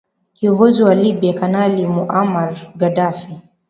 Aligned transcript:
kiongozi 0.33 0.83
wa 0.83 0.95
libya 0.95 1.33
kanali 1.33 1.87
muammar 1.87 2.71
gaddafi 2.75 3.37